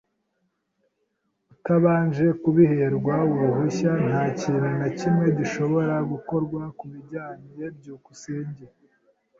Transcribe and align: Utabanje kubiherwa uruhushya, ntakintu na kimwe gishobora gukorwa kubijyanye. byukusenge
Utabanje 1.53 2.25
kubiherwa 2.41 3.15
uruhushya, 3.31 3.91
ntakintu 4.07 4.69
na 4.79 4.87
kimwe 4.97 5.25
gishobora 5.37 5.95
gukorwa 6.11 6.61
kubijyanye. 6.77 7.63
byukusenge 7.77 8.65